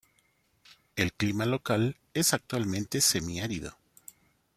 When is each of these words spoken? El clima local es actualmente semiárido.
El 0.95 1.13
clima 1.13 1.45
local 1.45 1.95
es 2.15 2.33
actualmente 2.33 3.01
semiárido. 3.01 3.77